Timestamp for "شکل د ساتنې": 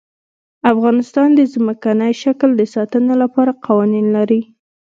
2.23-3.15